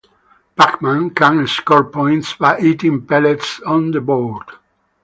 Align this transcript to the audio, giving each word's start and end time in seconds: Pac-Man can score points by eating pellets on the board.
Pac-Man 0.55 1.11
can 1.11 1.45
score 1.45 1.83
points 1.83 2.33
by 2.33 2.57
eating 2.59 3.05
pellets 3.05 3.59
on 3.59 3.91
the 3.91 4.01
board. 4.01 4.45